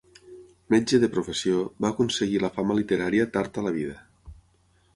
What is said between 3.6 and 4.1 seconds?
a la vida.